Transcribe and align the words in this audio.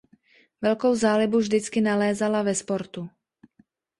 Velkou 0.61 0.95
zálibu 0.95 1.37
vždycky 1.37 1.81
nalézala 1.81 2.41
ve 2.43 2.55
sportu. 2.55 3.09